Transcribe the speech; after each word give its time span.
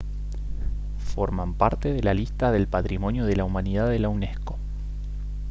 forman 0.97 1.53
parte 1.53 1.93
de 1.93 2.01
la 2.01 2.15
lista 2.15 2.51
del 2.51 2.67
patrimonio 2.67 3.25
de 3.27 3.35
la 3.35 3.43
humanidad 3.43 3.87
de 3.87 3.99
la 3.99 4.09
unesco 4.09 4.57